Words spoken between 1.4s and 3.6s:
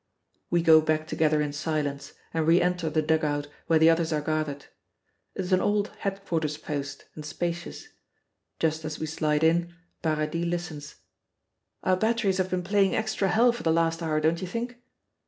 in silence and re enter the dugout